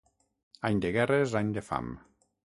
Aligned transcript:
Any 0.69 0.79
de 0.85 0.91
guerres, 0.95 1.37
any 1.43 1.53
de 1.59 1.65
fam. 1.69 1.95